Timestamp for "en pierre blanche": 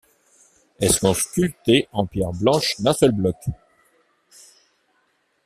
1.91-2.73